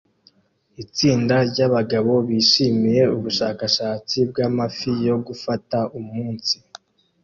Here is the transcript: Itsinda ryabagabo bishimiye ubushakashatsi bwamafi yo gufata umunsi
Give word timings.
Itsinda 0.83 1.35
ryabagabo 1.49 2.13
bishimiye 2.27 3.01
ubushakashatsi 3.15 4.17
bwamafi 4.29 4.89
yo 5.07 5.15
gufata 5.25 5.77
umunsi 5.99 6.55